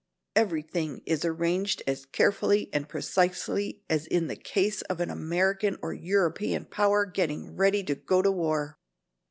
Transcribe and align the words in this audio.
Everything 0.35 1.03
is 1.05 1.23
arranged 1.23 1.83
as 1.85 2.07
carefully 2.07 2.71
and 2.73 2.89
precisely 2.89 3.83
as 3.87 4.07
in 4.07 4.25
the 4.29 4.35
case 4.35 4.81
of 4.81 4.99
an 4.99 5.11
American 5.11 5.77
or 5.83 5.93
European 5.93 6.65
power 6.65 7.05
getting 7.05 7.55
ready 7.55 7.83
to 7.83 7.93
go 7.93 8.23
to 8.23 8.31
war. 8.31 8.79